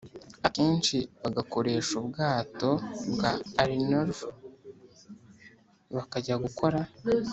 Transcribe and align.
akenshi 0.47 0.97
bagakoresha 1.21 1.91
ubwato 2.01 2.71
bwa 3.11 3.31
Arnulf 3.61 4.19
bakajya 5.95 6.35
gukora 6.45 6.79